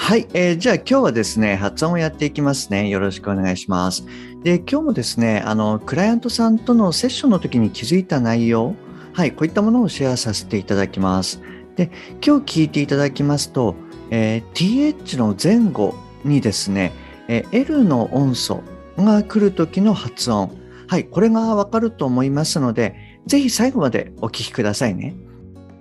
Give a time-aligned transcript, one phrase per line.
[0.00, 2.88] はい、えー、じゃあ今日はですね発音をやっていきますね。
[2.88, 4.06] よろしくお願いします。
[4.42, 8.74] で今日もですねあのクライアントさんとのセッションの時に気づいた内容
[9.12, 11.42] はいこういったものをシェアさせていただきます。
[11.76, 11.90] で
[12.24, 13.74] 今日聞いていただきますと、
[14.10, 16.92] えー、th の前後にですね、
[17.26, 18.62] えー、L の音素
[18.96, 20.56] が来る時の発音。
[20.86, 25.16] はいこれがわかると思いますのでぜひ最後までお聞きくださいね。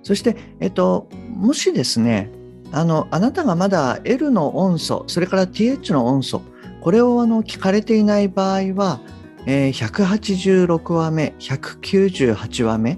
[0.04, 2.32] そして、えっと、もしですね
[2.72, 6.42] あのあなたがまだ L の音素それから TH の音素
[6.82, 9.02] これをあの聞かれていない場合は、
[9.46, 12.98] えー、186話目、198話目、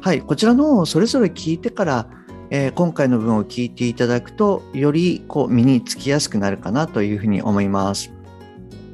[0.00, 2.06] はい、こちらのをそれぞれ聞いてから、
[2.50, 8.12] えー、今回の文を聞いていただくと、よりこう身につきやすくなるかなというふうに思います。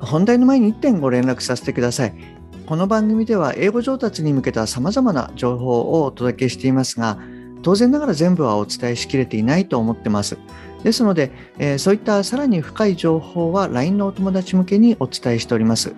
[0.01, 2.15] 本題の前に1点ご連絡させてください。
[2.65, 7.19] この番組では英語上達に向けた様々な情報をお届けしていますが、
[7.63, 10.39] 当然ながら全部はお伝えしきれていないと思ってます。
[10.83, 15.95] ですので、えー、そういったさらに深い情報は LINE のお友達向けにお伝えしております。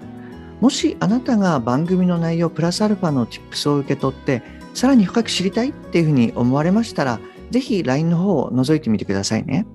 [0.61, 4.43] もしあなたが番組の内容プラスアルファの Tips を受け取って
[4.75, 9.67] さらに深く知りたいっていうふうに思われましたら、ぜひ LINE の方を覗いてみてくださいね。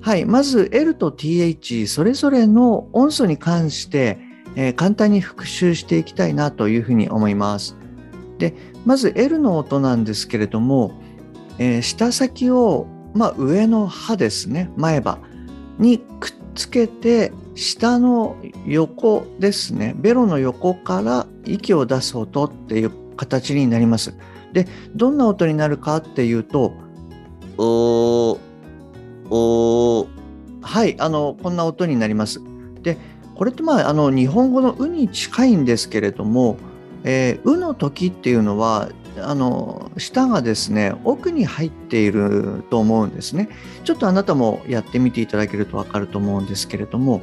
[0.00, 0.24] はい。
[0.24, 4.18] まず L と TH それぞれの音素に関して、
[4.54, 7.76] えー、簡単に復習していきたいなというふうに思います。
[8.38, 8.54] で、
[8.86, 10.92] まず L の音なんですけれども、
[11.58, 14.70] えー、舌先をまあ、上の歯ですね。
[14.76, 15.18] 前歯
[15.78, 19.94] にくっつけて下の横ですね。
[19.96, 24.14] ベロの横から息を出す音っていう形になります。
[24.52, 26.74] でどんな音になるかっていうと
[27.56, 28.38] お
[29.30, 30.06] お
[30.60, 32.42] はいあのこんな音になります。
[32.82, 32.98] で
[33.34, 36.58] これってまああの日本語の「う」に近いんですけれども
[37.06, 43.48] 「えー、う」の時っていうのはあの舌がですね奥に入っていると思うんですね。
[43.84, 47.22] ちょっとあなたもやってみていただけると分かると思うんですけれども。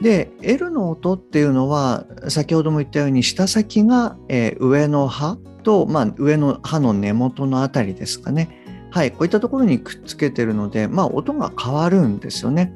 [0.00, 8.58] で L の音っていうのは先ほども言ったように舌先が、えー、上の歯と、まあ、上の歯の根元のあたりですかね。
[8.90, 12.74] はいこういったところにくっつけてるので、まあ、音が変わるんですよね。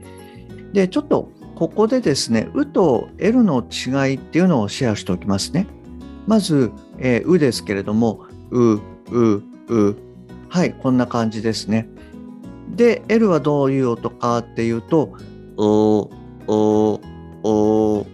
[0.73, 5.67] でちょっとここでですね、うと L の違いっていうのをシェアしておきますね。
[6.27, 9.97] まず、えー、うですけれども、う、う、う。
[10.49, 11.89] はい、こんな感じですね。
[12.75, 15.15] で、L はどういう音かっていうと、
[15.57, 16.11] お、
[16.47, 17.01] お、
[17.43, 18.07] お。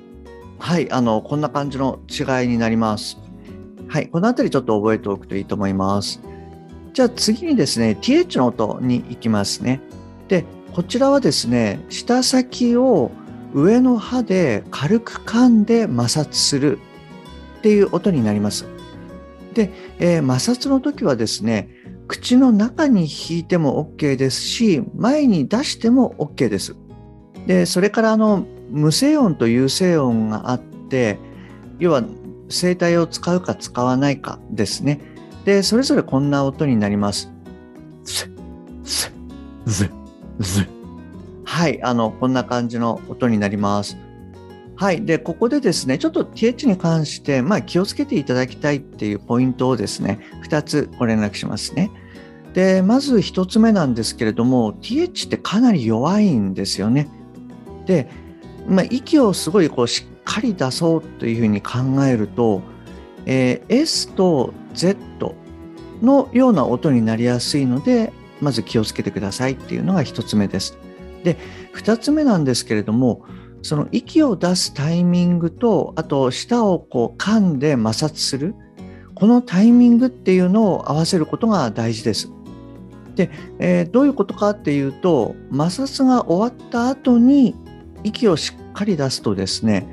[0.58, 3.18] はい、あの、こんな感じの違いになります。
[3.88, 6.20] はい、このあたりちょっと覚えておくといいと思います。
[6.92, 9.80] じゃあ次にですね、th の音に行きますね。
[10.28, 13.10] で、こちらはですね、舌先を
[13.54, 16.78] 上の歯で軽く噛んで摩擦する
[17.62, 18.66] っていう音になります。
[19.54, 21.68] で、えー、摩擦の時はですね、
[22.08, 26.74] 口の中に引いても OK ですし、前に出しても OK です。
[27.46, 31.20] で、それからあの、無声音と有声音があって、
[31.78, 32.02] 要は
[32.48, 35.00] 声帯を使うか使わないかですね。
[35.44, 37.30] で、それぞれこんな音になります。
[41.44, 43.96] はい、あの、こんな感じの音になります。
[44.82, 45.04] はい。
[45.04, 51.92] で、ここでですね、ちょっと TH に関して、まあ、気をつけていただきたいっていうポイントをですね、2つご連絡しますね。
[52.52, 57.06] で、まず1つ目なんですけれども、TH ってかなり弱いんですよね。
[57.86, 58.08] で、
[58.66, 62.60] まあ、息をすごいこうしっかり出そうというふうに考えると、
[63.24, 65.36] えー、S と Z
[66.02, 70.76] のような音になりやすいので、まず気をつけてくださいっていうのが1つ目です。
[71.22, 71.36] で、
[71.76, 73.24] 2つ目なんですけれども、
[73.62, 78.54] その息を出すタイミングとあと舌をこう噛んで摩擦する
[79.14, 82.30] このタイミングっていうのを合わせることが大事です。
[83.14, 87.54] で、えー、どういうことかっていうと摩擦が終わった後に
[88.02, 89.86] 息をしっかり出すとですね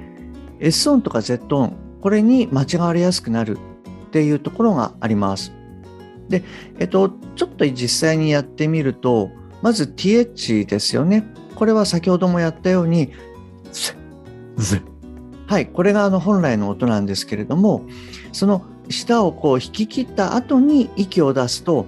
[0.59, 3.57] S 音とか Z 音これに間違われやすくなる
[4.07, 5.53] っていうところがあります。
[6.29, 6.43] で、
[6.79, 9.29] えっと、ちょっと実際にやってみると
[9.61, 11.25] まず TH ですよね。
[11.55, 13.11] これは先ほどもやったように
[14.59, 14.83] ですね。
[15.47, 17.83] はい、これがあの本来の音なんですけれども、
[18.31, 21.85] その舌をこう引き切った後に息を出すと、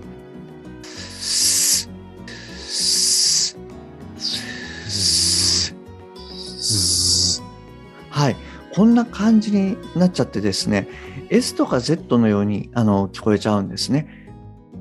[8.09, 8.35] はい、
[8.73, 10.87] こんな感じになっちゃってですね、
[11.29, 14.07] S とか Z のようにあの聞こえちゃうんですね。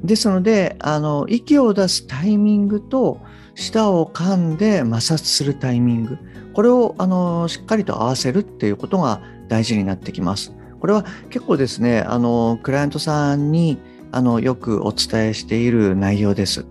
[0.03, 3.21] ですので、あの息を出すタイミングと
[3.61, 6.19] 舌を噛んで摩擦するタイミング
[6.55, 10.53] これをあのしっかりと合わせるっていうことが大事になってきます。
[10.81, 13.79] これは結構ですねあのクライアントさんに
[14.13, 16.67] あのよくお伝えしている内容です。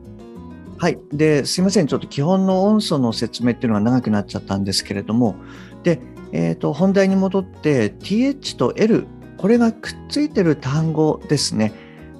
[0.77, 0.99] はい。
[1.11, 1.87] で、すいません。
[1.87, 5.35] ちょっと基本の音素の説明っていうのが長くなっちゃったんですけれども、
[5.83, 5.99] で、
[6.31, 9.05] えっ、ー、と、本題に戻って、th と l、
[9.37, 11.73] これがくっついてる単語ですね。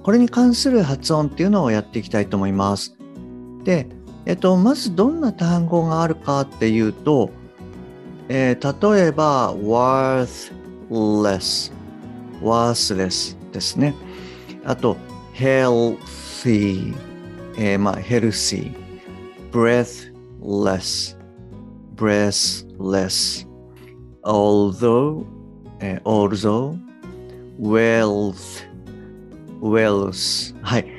[0.04, 2.98] これに関する発音っていうのをやっていきたいと思います。
[3.64, 3.88] で、
[4.30, 7.32] えっ、と、まずどんな単語があるかっていうと、
[8.28, 11.74] えー、例えば、worthless、
[12.40, 13.96] worthless ですね。
[14.66, 14.98] あと、
[15.34, 16.94] healthy、
[17.58, 18.72] えー、まあ、healthy、
[19.52, 21.18] breathless、
[21.96, 23.48] breathless、
[24.24, 25.26] although、
[25.80, 26.78] えー、although、
[27.60, 28.64] wealth、
[29.60, 30.56] wealth。
[30.62, 30.99] はい。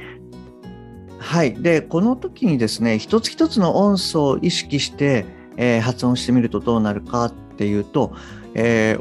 [1.30, 1.54] はい。
[1.54, 5.24] で、この時にですね、一つ一つの音素を意識して、
[5.56, 8.12] えー、発音してみるとどうなるかっていうと、
[8.54, 9.00] えー、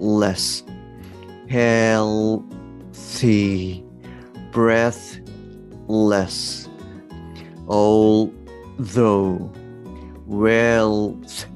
[0.00, 0.64] worthless,
[1.48, 3.84] healthy,
[4.52, 6.70] breathless,
[7.68, 8.30] although,
[10.26, 11.46] wealth.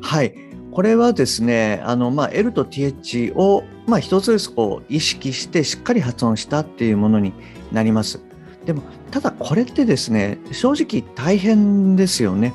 [0.00, 0.32] はい。
[0.70, 7.32] これはですね、あの、まあ、L と TH を、まあ、一つずつこう意識してしっかり発音したっていうものに
[7.72, 8.20] なります。
[8.66, 12.54] でも、ただこれってですね、正直大変ですよね。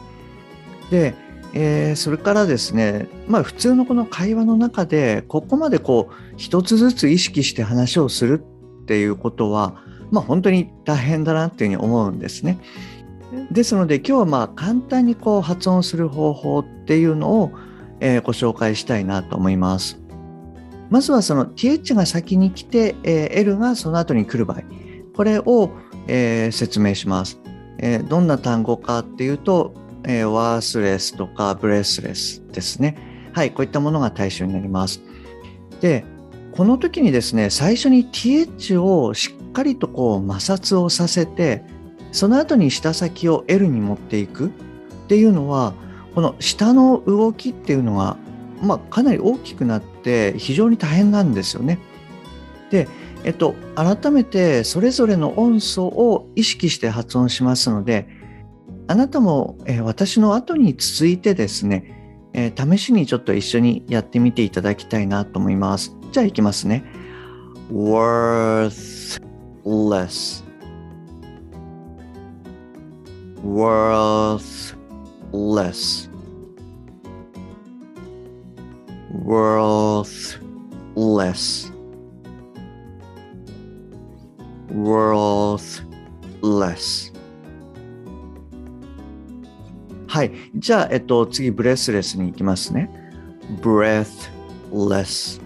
[0.89, 1.15] で、
[1.53, 8.43] えー、それからですね、まあ普通のこの会話の中で、ここまでこう、一つずつ意識して話をする
[8.83, 9.81] っていうことは、
[10.11, 12.59] まあ本当に大変だなっていうふうに思うんですね。
[13.51, 17.51] ですので今日はまあ簡単にこう発音する方法っていうのを、
[17.99, 19.99] え、ご紹介したいなと思います。
[20.89, 24.61] まずはその th が先に来て、え、l がその後に来る場合、
[25.17, 25.71] これを、
[26.07, 27.39] えー、説明します、
[27.79, 29.73] えー、どんな単語かっていうと、
[30.03, 32.97] えー、ワースレスとかブレスレスですね。
[33.33, 35.01] はい、こういったものが対象になります。
[35.81, 36.05] で、
[36.53, 41.63] この時にですね、最初に th をしっかりとこう摩擦をさせて、
[42.11, 44.49] その後に舌先を L に持っていくっ
[45.07, 45.73] ていうのは、
[46.15, 48.17] この下の動きっていうのが、
[48.61, 51.79] まあ、かなり大きくなって非常に大変なんですよね。
[52.71, 52.87] で、
[53.23, 58.07] えっと、改めてそれぞれの音素を意識して発音しますので、
[58.87, 65.93] あなたも、え、私の後に続いてですね、え、試しにちょっと一緒にやってみていただきたいなと思います。
[66.11, 66.83] じゃあいきますね。
[67.71, 69.21] worthless
[73.43, 74.73] worthless
[79.25, 80.47] worthless
[84.68, 87.12] worthless
[90.12, 90.32] はい。
[90.54, 92.90] じゃあ、えっと、次、ブレスレスに行きますね。
[93.62, 95.40] breathless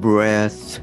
[0.00, 0.80] breathless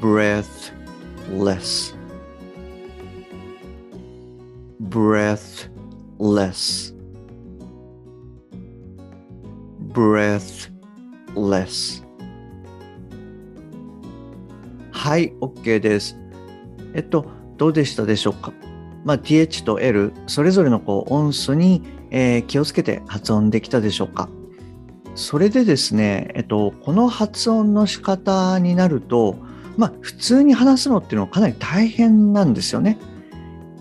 [0.00, 1.94] breathless
[4.88, 6.92] breathless
[9.92, 10.70] breathless
[14.91, 16.17] はい OK です
[16.93, 18.53] えっと、どうでしたでしょうか？
[19.03, 24.29] まあ、th と l、それぞれのこう音素に、えー、気をつけて発音できたでしょうか？
[25.13, 29.35] それでですね、えっと、この発音の仕方になると、
[29.77, 32.97] まあ、普通に話すのっていうのはかなり大変なんですよね。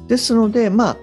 [0.08, 0.96] ですので、まあ、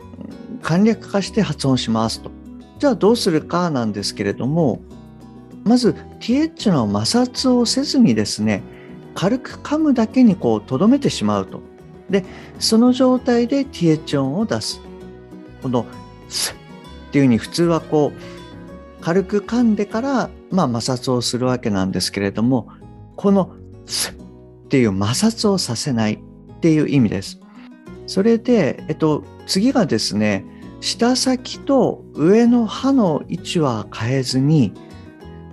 [0.61, 2.29] 簡略化して発音しますと。
[2.77, 4.81] じゃあどうするかなんですけれども、
[5.63, 8.63] まず th の摩擦をせずにですね、
[9.13, 11.61] 軽く噛むだけにこう留めてしまうと。
[12.09, 12.25] で、
[12.59, 14.81] その状態で th 音を出す。
[15.61, 15.85] この
[16.27, 22.67] スっていうふうに普通はこう、軽く噛んでから、まあ、摩擦をするわけなんですけれども、
[23.15, 23.51] この
[23.85, 27.39] スっていう摩擦をさせないっていう意味です。
[28.07, 30.45] それで、えっと、次がですね、
[30.81, 34.73] 舌先と上の歯の位置は変えずに、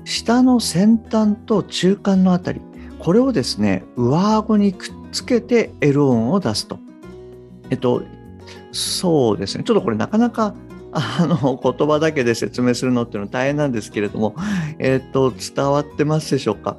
[0.08, 2.62] 下の先端と中間のあたり、
[2.98, 6.78] これをですね、上顎にくっつけて L 音を出すと。
[7.68, 8.02] えっと、
[8.72, 9.64] そうですね。
[9.64, 10.54] ちょっとこれなかなか
[10.92, 14.34] あの言葉だけで説明するのっていうのは大変なんですけれども、
[14.78, 16.78] えっと、伝わってますでしょうか。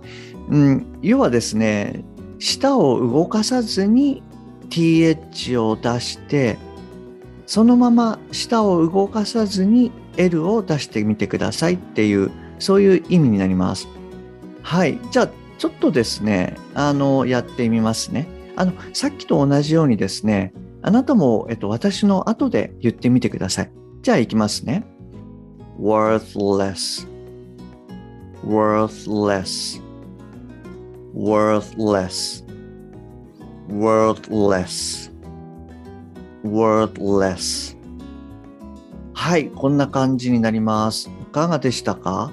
[0.49, 2.03] うん、要はですね、
[2.39, 4.23] 舌を動かさずに
[4.71, 6.57] th を出して、
[7.45, 13.87] そのまま舌を動かさずに L を出してみてくださいっていうそういう意味になります。
[14.61, 14.99] はい。
[15.11, 18.27] じゃあちょっとですね、あの、やってみますね。
[18.55, 23.71] あの、さっきと同じようにですね、あなたも、えっと、私の後で言ってみてください。
[24.01, 24.85] じゃあ、いきますね。
[25.77, 27.07] worthless,
[28.45, 29.81] worthless,
[31.13, 32.45] worthless,
[33.69, 35.11] worthless,
[36.43, 37.77] worthless.
[39.13, 41.09] はい、こんな感じになります。
[41.21, 42.31] いかがでしたか？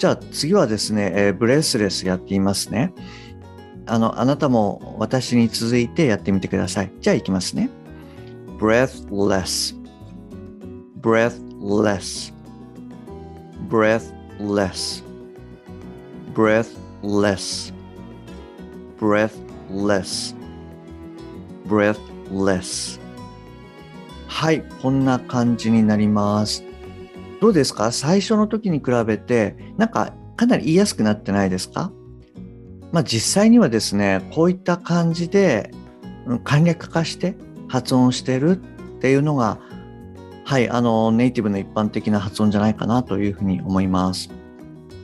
[0.00, 2.94] じゃあ次はですね、えー、ブレスレスやってみますね。
[3.84, 6.92] あの、あなたも私に続いてやってみてください。
[7.02, 7.68] じゃあいきますね。
[8.58, 9.76] breathless,
[11.02, 12.32] breathless,
[13.68, 15.04] breathless,
[16.32, 17.74] breathless,
[18.98, 20.34] breathless,
[21.66, 23.00] breathless.
[24.28, 26.69] はい、こんな感じになります。
[27.40, 27.90] どうですか？
[27.90, 31.90] 最初の時に比べて、なんかかなり言いやすくなってないですか？
[32.92, 35.70] まあ実際にはですね、こういった感じで
[36.44, 37.36] 簡略化して
[37.68, 39.58] 発音してるっていうのが、
[40.44, 44.30] はい、あの、ネイティブの一般的な発音じゃないかなというふうに思います。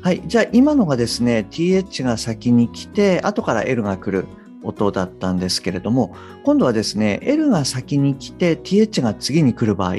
[0.03, 4.27] はい、じゃあ今のがですね、th が先に来て、後から l が来る
[4.63, 6.15] 音だったんですけれども、
[6.45, 9.95] 今度はですね、l が先に来て、th が次に来る場合、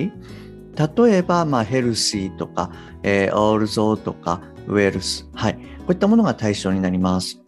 [0.78, 2.72] 例えば、まあ、ヘルシーとか、
[3.04, 5.28] えー、オールゾーとか、ウェルス。
[5.34, 5.56] はい。
[5.56, 7.40] こういったものが対象になります。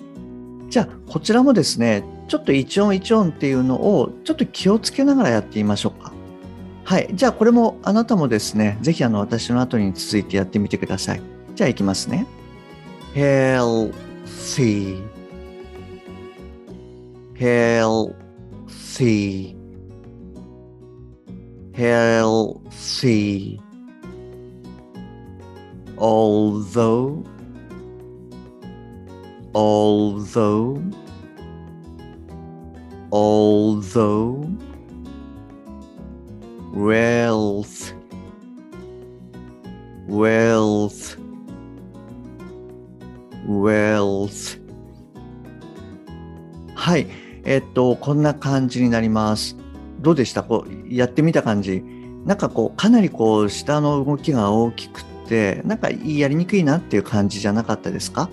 [0.70, 6.14] じゃあ、こちらもですね、ちょっと一音一音っていうのをちょっと気をつけながらやってみましょうか。
[6.86, 7.10] はい。
[7.14, 11.22] じゃあ、これもあなたもですね、ぜひあの私の後に続いてやってみてください。
[11.56, 12.26] じゃあ、いきますね。
[13.14, 15.02] healthy,
[17.36, 18.10] healthy,
[21.80, 23.62] healthy.
[25.98, 27.24] Although,
[29.56, 30.84] although,
[33.14, 34.50] although,
[36.74, 37.94] wealth,
[40.08, 41.18] wealth,
[43.48, 44.60] wealth.
[46.76, 47.08] はい。
[47.46, 49.59] えっと、こんな感じになります。
[50.00, 50.44] どうでした？
[50.44, 51.84] こう、やってみた感じ。
[52.26, 58.30] なんかこう、かなりこう、下の動きが大きくて、なんかやりにくいなっていう感じじゃなかったですか？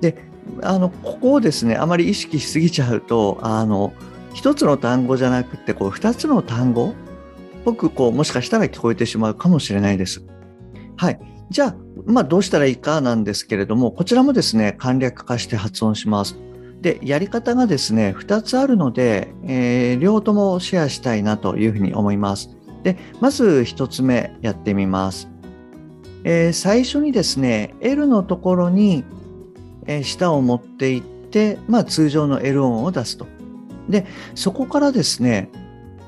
[0.00, 0.24] で、
[0.62, 3.92] あの、ここをですね、あまり意識しすぎちゃうと、あの、
[4.34, 6.94] 一つの単語じゃなくて、こう、二つの単語？
[7.64, 10.22] 僕、こう、もしかしたら聞こえてしまうかもしれないです。
[10.96, 11.20] はい。
[11.50, 16.38] じゃあ、まあ、どうしたらいいかなんですけれども、こちらもですね、簡略化して発音します。
[16.80, 22.56] で、やり方がですね、2つあるので、えー、両方ともシェアしたいなというふうに思います。
[22.82, 25.28] で、まず1つ目やってみます。
[26.24, 29.04] えー、最初にですね、L のところに、
[29.86, 33.26] え、舌を持っていって、まあ、通常の L 音を出すと。
[33.88, 35.50] で、そこからですね、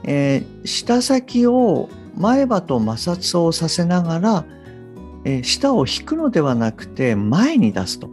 [0.04, 4.44] えー、舌先を前歯と摩擦をさせながら、
[5.24, 8.08] えー、舌を引くのではなくて前に出すと。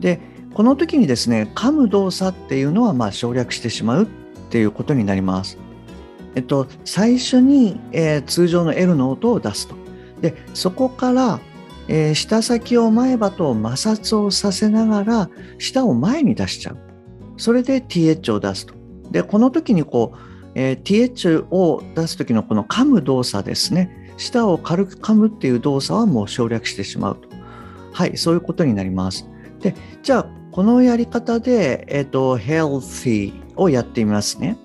[0.00, 0.20] で、
[0.54, 4.06] この時にですね、噛む動作っていうのはま省略してしまうっ
[4.50, 5.58] ていうことになります。
[6.34, 9.74] えっと、最初に、えー、通常の L の音を出すと。
[10.20, 11.40] で、そこから、
[11.88, 16.78] えー、舌先を前歯と摩擦をさせながら、舌を前に出しちゃう。
[17.36, 18.74] それで th を出すと。
[19.10, 20.18] で、この時にこう、
[20.54, 24.14] えー、th を出す時のこの噛む動作ですね。
[24.16, 27.28] 舌を軽く噛むっていう動作はもう省略してしまうと。
[27.92, 29.26] はい、そういうことになります。
[29.60, 34.58] で、じゃあ、このやり方で、えっ、ー、と、healthy をやってみますね。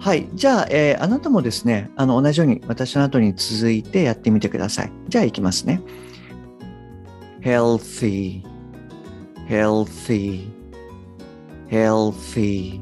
[0.00, 0.26] はい。
[0.32, 4.92] じゃあ、えー、あなたもですね、あの、同じように私の後に続いてやってみてください。
[5.08, 5.82] じゃあ、いきますね。
[7.42, 8.42] healthy,
[9.48, 10.48] healthy,
[11.68, 12.80] healthy,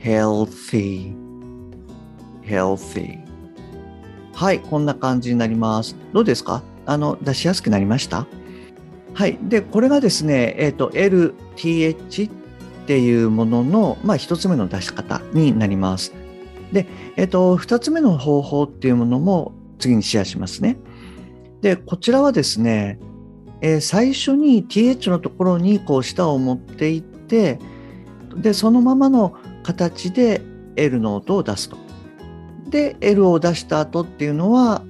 [0.00, 1.14] healthy,
[2.44, 3.18] healthy.
[4.34, 4.60] はい。
[4.60, 5.94] こんな感じになります。
[6.12, 6.62] どうですか？
[6.84, 8.26] あの、出しやすくなりました？
[9.14, 9.38] はい。
[9.42, 12.32] で、これがですね、え、ー、と、LTH っ
[12.86, 16.14] ていうものの、まあ、一つ目の出し方になります。
[16.72, 20.78] で、え、ー、と、二つ目の方法っていうものも次にシェアしますね。
[21.60, 22.98] で、こちらはですね、
[23.60, 27.58] えー、最初に TH のところにこう舌を持っていって、
[28.34, 30.40] で、そのままの形で
[30.76, 31.76] L の音を出すと。
[32.68, 34.82] で、L を出した後っていうのは、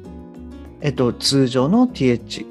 [0.81, 2.47] えっと、通常の TH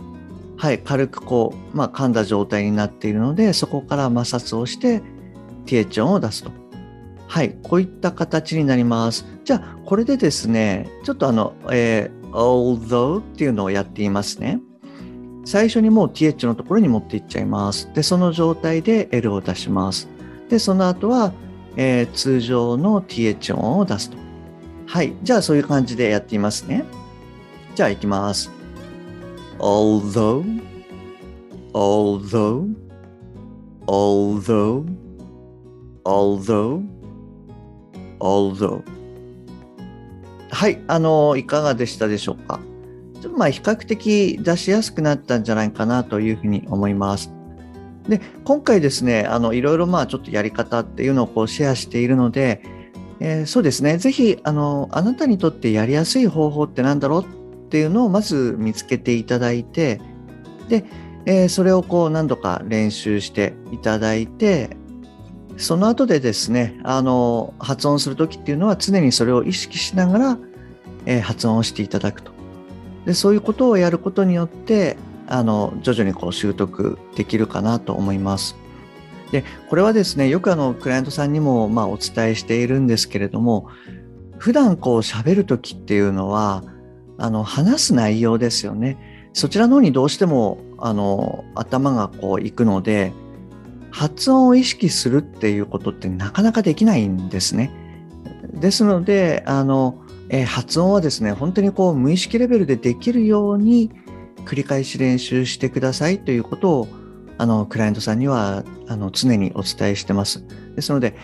[0.61, 5.01] はい、軽くこう、まあ、噛んだ状態になっているので、そこから摩擦をして、
[5.65, 6.51] 低音を出すと。
[7.27, 9.25] はい、こういった形になります。
[9.43, 14.59] じゃあ、これでですね、ちょっとあの、えー、although っていうのをやっていますね。
[15.45, 17.91] 最初にもう th のところに持っていっちゃいます。
[17.95, 20.09] で、その状態で L を出します。
[20.47, 21.33] で、その後は、
[21.75, 24.17] えー、通常の th 音を出すと。
[24.85, 25.15] はい。
[25.23, 26.85] じゃあ、そういう感じでやってみますね。
[27.73, 28.60] じゃあ、いきます。
[29.61, 30.43] Although,
[31.73, 32.67] although,
[33.87, 34.85] although,
[36.03, 36.83] although,
[38.19, 38.83] although
[40.49, 42.59] はい、あの、いかがでしたでしょうか？
[43.21, 47.31] ちょっとまあ比較的出しやすくなったんじゃないかなというふうに思います。
[48.09, 52.63] で、今回ですね、あの、いろいろまあちょっとやり方っていうのをこうシェアしているので、
[53.19, 57.25] えー、そうですね、ぜひ、あの、あなたにとってやりやすい方法って何だろう？
[57.71, 60.01] っていうのをまず見つけていただいて、
[60.67, 60.83] で、
[61.25, 64.75] えー、それをこう何度か練習していただいて、
[65.55, 70.37] その後でですね、あの、発音するときっていうのは常にそれを意識しながら、
[71.05, 72.33] えー、発音をしていただくと。
[73.05, 74.97] で、そういうことをやることによって、
[75.27, 78.57] あの、徐々にこう習得できるかなと思います。
[79.31, 83.69] で、これはですね、よくあの、クライアントさんにも、まあ、お伝えしているんですけれども、
[84.39, 86.63] 普段こう喋るときっていうのは、
[87.21, 88.97] あの、話す内容ですよね。
[89.33, 93.13] そちらの方にどうしても、あの、頭がこう行くので、
[93.91, 97.71] 発音を意識するっていうことってなかなかできないんですね。
[98.53, 103.91] ですので、あの、え発音はですね、本当にこう無意識レベルでできるように
[104.45, 106.87] 繰り返し練習してくださいということを、
[107.37, 110.43] あの、クライアントさんには、あの、常にお伝えしてます。
[110.75, 111.15] ですので、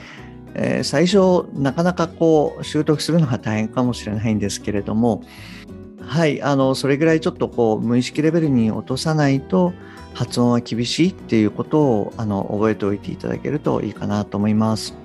[0.53, 5.23] えー、最初、なかなかこう、習得するのが大変かもしれないんですけれども、
[6.07, 9.73] はい、あの、それぐらいちょっとこう、無意識レベルに落とさないと、
[10.17, 14.95] 発音は厳しいっていうことをあの覚えておいていただけるといいかなと思います。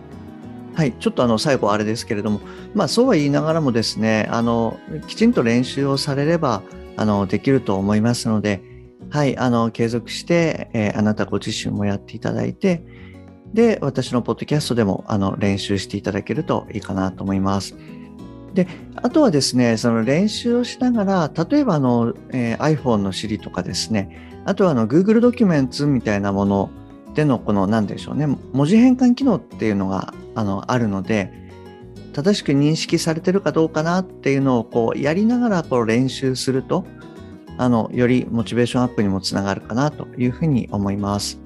[0.75, 2.40] はい、ちょっとあの最後あれですけれども、
[2.72, 6.62] まあそうは言いながらもですね、あのきちんと練習をされれば
[6.96, 8.62] あのできると思いますので、
[9.11, 12.83] はい、あの継続して、えー、あなたご自身もやっていただいて、
[13.53, 17.76] で、私のポッドキャストでもあの練習していただけるといいかなと思います。
[18.54, 26.70] で、あとはですね、その練習をしながら、例えばあの、えー、iPhone の Siri とかですね、あとはあの Google ドキュメンツみたいなもの
[27.14, 31.32] でのこの何でしょうね文字変換機能っていうのがあのあるので
[32.12, 36.84] 正しく認識されてるかどうかなっていうのをこうやりながらこう練習すると
[37.58, 41.38] あのよりモチベーションアップにもつながるかなというふうに思います。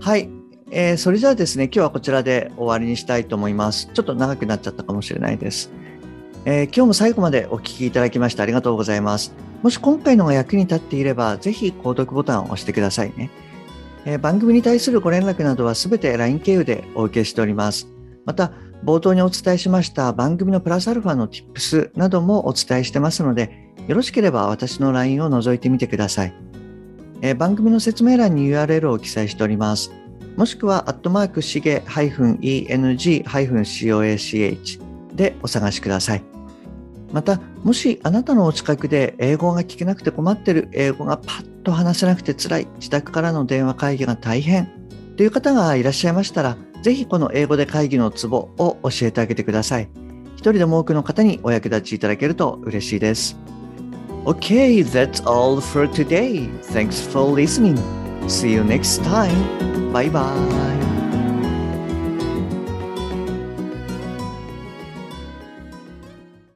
[0.00, 0.28] はい、
[0.70, 3.90] えー、それじゃあですね今日はこちらで終わりにしたいと思います。
[3.92, 5.70] ちょっと長くなっちゃったかもしれないです。
[6.48, 9.34] えー、今日も最後までお聴きいただきましてありがとうございます。
[9.64, 13.30] もし今回のが役に立っていれば、ぜひ購読ボタンを押してくださいね。
[14.04, 17.88] えー、番組に対するご連絡などはすべて LINE 経由でお受けしております。
[18.24, 18.52] また、
[18.84, 23.50] 冒頭にお伝えしました番組のプラスアルファの Tips などもお伝えしてますので、
[23.88, 26.34] よろしければ私の LINE を覗いてみてください。
[27.22, 29.90] えー、番組の説明欄に URL を記載しております。
[30.36, 32.46] もしくは、アットマークしげ -eng-coach
[35.16, 36.35] でお探しください。
[37.12, 44.68] また、もしあなたのお近くで英語が聞けなくて困ってる、英語がパッと話せなくて辛い、自宅からの電話会議が大変
[45.16, 49.88] という方がいらっしゃいましたら、ぜひこの英語で会議のツボを教えてあげてください。
[50.34, 53.36] 一人でも多くの方にお役立ちいただけると嬉しいです。
[54.24, 56.48] Okay, that's all for today.
[56.72, 57.76] Thanks for listening.
[58.28, 59.92] See you next time.
[59.92, 60.95] Bye bye.